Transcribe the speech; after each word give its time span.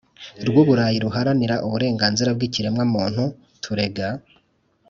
rw 0.47 0.55
u 0.61 0.63
Burayi 0.67 0.97
Ruharanira 1.03 1.55
Uburenganzira 1.65 2.29
bw 2.37 2.41
Ikiremwamuntu 2.47 3.23
turega 3.63 4.07